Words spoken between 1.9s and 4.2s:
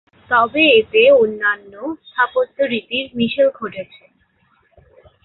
স্থাপত্য রীতির মিশেল ঘটেছে।